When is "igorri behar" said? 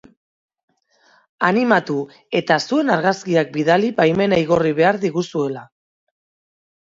4.45-5.01